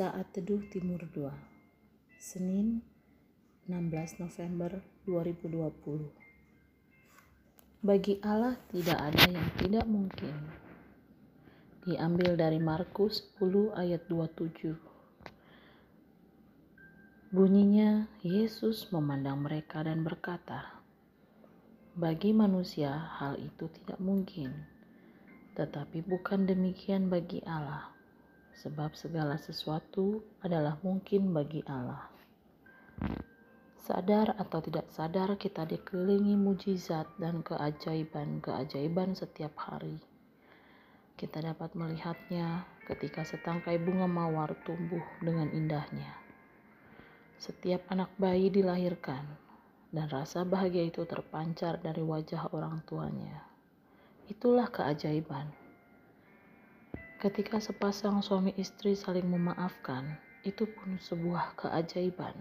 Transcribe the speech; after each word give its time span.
Saat 0.00 0.32
Teduh 0.32 0.64
Timur 0.72 1.04
2 1.12 1.28
Senin 2.16 2.80
16 3.68 4.24
November 4.24 4.80
2020 5.04 7.84
Bagi 7.84 8.16
Allah 8.24 8.56
tidak 8.72 8.96
ada 8.96 9.28
yang 9.28 9.44
tidak 9.60 9.84
mungkin. 9.84 10.32
Diambil 11.84 12.32
dari 12.32 12.56
Markus 12.56 13.28
10 13.44 13.76
ayat 13.76 14.08
27 14.08 14.72
Bunyinya 17.28 18.08
Yesus 18.24 18.88
memandang 18.88 19.44
mereka 19.44 19.84
dan 19.84 20.00
berkata 20.00 20.80
Bagi 21.92 22.32
manusia 22.32 23.20
hal 23.20 23.36
itu 23.36 23.68
tidak 23.68 24.00
mungkin 24.00 24.64
Tetapi 25.60 26.00
bukan 26.08 26.48
demikian 26.48 27.12
bagi 27.12 27.44
Allah 27.44 27.99
sebab 28.60 28.92
segala 28.92 29.40
sesuatu 29.40 30.20
adalah 30.44 30.76
mungkin 30.84 31.32
bagi 31.32 31.64
Allah. 31.64 32.12
Sadar 33.80 34.36
atau 34.36 34.60
tidak 34.60 34.92
sadar, 34.92 35.40
kita 35.40 35.64
dikelilingi 35.64 36.36
mujizat 36.36 37.08
dan 37.16 37.40
keajaiban-keajaiban 37.40 39.16
setiap 39.16 39.56
hari. 39.56 39.96
Kita 41.16 41.40
dapat 41.40 41.72
melihatnya 41.72 42.68
ketika 42.84 43.24
setangkai 43.24 43.80
bunga 43.80 44.04
mawar 44.04 44.52
tumbuh 44.68 45.02
dengan 45.24 45.48
indahnya. 45.56 46.12
Setiap 47.40 47.88
anak 47.88 48.12
bayi 48.20 48.52
dilahirkan, 48.52 49.24
dan 49.88 50.06
rasa 50.12 50.44
bahagia 50.44 50.84
itu 50.92 51.08
terpancar 51.08 51.80
dari 51.80 52.04
wajah 52.04 52.52
orang 52.52 52.84
tuanya. 52.84 53.40
Itulah 54.28 54.68
keajaiban 54.68 55.69
Ketika 57.20 57.60
sepasang 57.60 58.24
suami 58.24 58.56
istri 58.56 58.96
saling 58.96 59.28
memaafkan, 59.28 60.16
itu 60.40 60.64
pun 60.64 60.96
sebuah 60.96 61.52
keajaiban. 61.52 62.32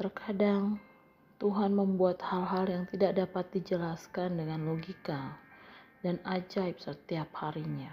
Terkadang 0.00 0.80
Tuhan 1.36 1.76
membuat 1.76 2.24
hal-hal 2.24 2.64
yang 2.64 2.84
tidak 2.88 3.20
dapat 3.20 3.52
dijelaskan 3.52 4.40
dengan 4.40 4.64
logika 4.64 5.36
dan 6.00 6.16
ajaib 6.24 6.80
setiap 6.80 7.28
harinya. 7.44 7.92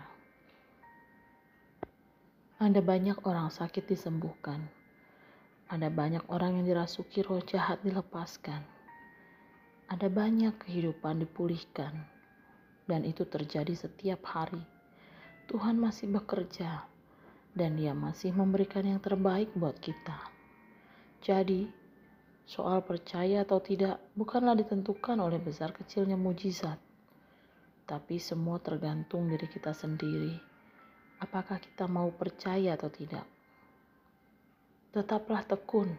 Ada 2.63 2.79
banyak 2.79 3.19
orang 3.27 3.51
sakit 3.51 3.83
disembuhkan. 3.83 4.63
Ada 5.67 5.91
banyak 5.91 6.23
orang 6.31 6.63
yang 6.63 6.71
dirasuki 6.71 7.19
roh 7.19 7.43
jahat 7.43 7.83
dilepaskan. 7.83 8.63
Ada 9.91 10.07
banyak 10.07 10.55
kehidupan 10.55 11.19
dipulihkan. 11.19 12.07
Dan 12.87 13.03
itu 13.03 13.27
terjadi 13.27 13.75
setiap 13.75 14.23
hari 14.23 14.76
Tuhan 15.47 15.79
masih 15.79 16.11
bekerja 16.11 16.83
dan 17.55 17.79
Dia 17.79 17.95
masih 17.95 18.35
memberikan 18.35 18.83
yang 18.83 18.99
terbaik 18.99 19.47
buat 19.55 19.79
kita. 19.79 20.27
Jadi, 21.23 21.71
soal 22.43 22.83
percaya 22.83 23.47
atau 23.47 23.63
tidak 23.63 23.95
bukanlah 24.11 24.59
ditentukan 24.59 25.15
oleh 25.15 25.39
besar 25.39 25.71
kecilnya 25.71 26.19
mujizat, 26.19 26.75
tapi 27.87 28.19
semua 28.19 28.59
tergantung 28.59 29.31
diri 29.31 29.47
kita 29.47 29.71
sendiri. 29.71 30.35
Apakah 31.23 31.63
kita 31.63 31.87
mau 31.87 32.11
percaya 32.11 32.75
atau 32.75 32.91
tidak? 32.91 33.23
Tetaplah 34.91 35.47
tekun, 35.47 35.95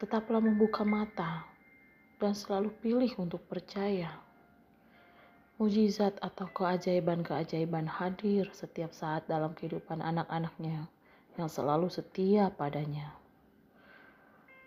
tetaplah 0.00 0.40
membuka 0.40 0.88
mata, 0.88 1.44
dan 2.16 2.32
selalu 2.32 2.72
pilih 2.80 3.12
untuk 3.20 3.44
percaya. 3.44 4.31
Mujizat 5.62 6.18
atau 6.18 6.50
keajaiban-keajaiban 6.50 7.86
hadir 7.86 8.50
setiap 8.50 8.90
saat 8.90 9.30
dalam 9.30 9.54
kehidupan 9.54 10.02
anak-anaknya 10.02 10.90
yang 11.38 11.46
selalu 11.46 11.86
setia 11.86 12.50
padanya. 12.50 13.14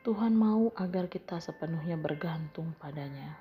Tuhan 0.08 0.32
mau 0.32 0.72
agar 0.80 1.12
kita 1.12 1.44
sepenuhnya 1.44 2.00
bergantung 2.00 2.72
padanya. 2.80 3.36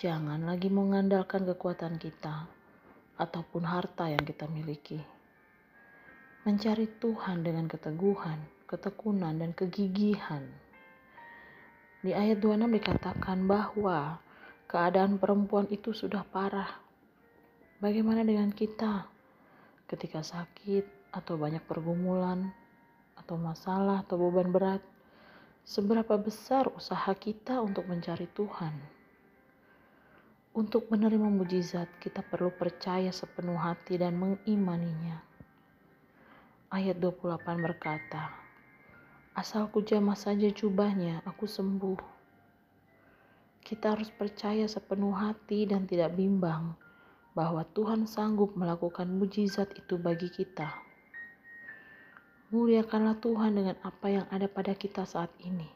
Jangan 0.00 0.48
lagi 0.48 0.72
mengandalkan 0.72 1.44
kekuatan 1.44 2.00
kita 2.00 2.48
ataupun 3.20 3.68
harta 3.68 4.08
yang 4.08 4.24
kita 4.24 4.48
miliki. 4.48 4.96
Mencari 6.48 6.88
Tuhan 7.04 7.44
dengan 7.44 7.68
keteguhan, 7.68 8.40
ketekunan, 8.64 9.36
dan 9.36 9.52
kegigihan. 9.52 10.48
Di 12.00 12.16
ayat 12.16 12.40
26 12.40 12.80
dikatakan 12.80 13.44
bahwa 13.44 14.24
keadaan 14.70 15.18
perempuan 15.18 15.66
itu 15.66 15.90
sudah 15.90 16.22
parah. 16.22 16.78
Bagaimana 17.82 18.22
dengan 18.22 18.54
kita 18.54 19.02
ketika 19.90 20.22
sakit 20.22 21.10
atau 21.10 21.34
banyak 21.34 21.66
pergumulan 21.66 22.54
atau 23.18 23.34
masalah 23.34 24.06
atau 24.06 24.14
beban 24.14 24.54
berat? 24.54 24.82
Seberapa 25.66 26.14
besar 26.14 26.70
usaha 26.70 27.10
kita 27.18 27.58
untuk 27.58 27.90
mencari 27.90 28.30
Tuhan? 28.30 28.78
Untuk 30.54 30.86
menerima 30.86 31.30
mujizat, 31.30 31.90
kita 31.98 32.22
perlu 32.22 32.54
percaya 32.54 33.10
sepenuh 33.10 33.58
hati 33.58 33.98
dan 33.98 34.18
mengimaninya. 34.18 35.18
Ayat 36.70 37.02
28 37.02 37.58
berkata, 37.58 38.34
Asalku 39.34 39.82
jamah 39.82 40.18
saja 40.18 40.46
jubahnya, 40.50 41.22
aku 41.26 41.46
sembuh. 41.46 42.19
Kita 43.70 43.94
harus 43.94 44.10
percaya 44.10 44.66
sepenuh 44.66 45.14
hati 45.14 45.62
dan 45.62 45.86
tidak 45.86 46.18
bimbang 46.18 46.74
bahwa 47.38 47.62
Tuhan 47.70 48.10
sanggup 48.10 48.58
melakukan 48.58 49.06
mujizat 49.06 49.70
itu 49.78 49.94
bagi 49.94 50.26
kita. 50.26 50.74
Muliakanlah 52.50 53.22
Tuhan 53.22 53.54
dengan 53.54 53.78
apa 53.86 54.10
yang 54.10 54.26
ada 54.26 54.50
pada 54.50 54.74
kita 54.74 55.06
saat 55.06 55.30
ini. 55.46 55.70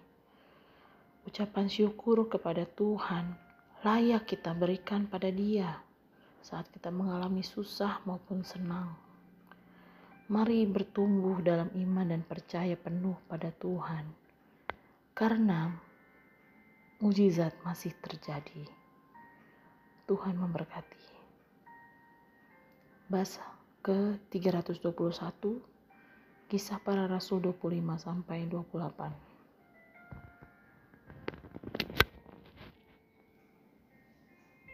Ucapan 1.23 1.71
syukur 1.71 2.27
kepada 2.27 2.67
Tuhan 2.67 3.39
layak 3.87 4.27
kita 4.27 4.59
berikan 4.59 5.07
pada 5.07 5.31
Dia 5.31 5.79
saat 6.43 6.67
kita 6.75 6.91
mengalami 6.91 7.47
susah 7.47 8.03
maupun 8.03 8.43
senang. 8.43 8.91
Mari 10.35 10.67
bertumbuh 10.67 11.39
dalam 11.47 11.71
iman 11.79 12.11
dan 12.11 12.27
percaya 12.27 12.75
penuh 12.75 13.15
pada 13.31 13.55
Tuhan, 13.55 14.11
karena 15.15 15.84
mujizat 17.03 17.55
masih 17.67 17.91
terjadi. 17.99 18.69
Tuhan 20.05 20.37
memberkati. 20.37 21.01
Bahasa 23.09 23.43
ke-321 23.85 25.75
Kisah 26.45 26.77
para 26.79 27.09
Rasul 27.09 27.41
25 27.41 27.81
sampai 27.99 28.45
28. 28.47 29.34